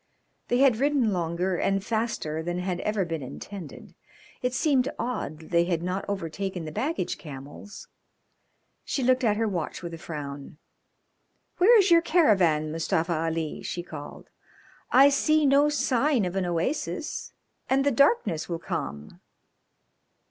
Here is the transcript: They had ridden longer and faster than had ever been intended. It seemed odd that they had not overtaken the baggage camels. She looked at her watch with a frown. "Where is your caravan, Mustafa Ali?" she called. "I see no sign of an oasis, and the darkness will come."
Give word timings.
They 0.47 0.57
had 0.57 0.77
ridden 0.77 1.13
longer 1.13 1.57
and 1.57 1.85
faster 1.85 2.41
than 2.41 2.57
had 2.57 2.79
ever 2.79 3.05
been 3.05 3.21
intended. 3.21 3.93
It 4.41 4.55
seemed 4.55 4.89
odd 4.97 5.37
that 5.37 5.49
they 5.51 5.65
had 5.65 5.83
not 5.83 6.05
overtaken 6.07 6.65
the 6.65 6.71
baggage 6.71 7.19
camels. 7.19 7.87
She 8.83 9.03
looked 9.03 9.23
at 9.23 9.37
her 9.37 9.47
watch 9.47 9.83
with 9.83 9.93
a 9.93 9.99
frown. 9.99 10.57
"Where 11.59 11.77
is 11.77 11.91
your 11.91 12.01
caravan, 12.01 12.71
Mustafa 12.71 13.13
Ali?" 13.13 13.61
she 13.61 13.83
called. 13.83 14.31
"I 14.91 15.09
see 15.09 15.45
no 15.45 15.69
sign 15.69 16.25
of 16.25 16.35
an 16.35 16.47
oasis, 16.47 17.33
and 17.69 17.83
the 17.85 17.91
darkness 17.91 18.49
will 18.49 18.57
come." 18.57 19.21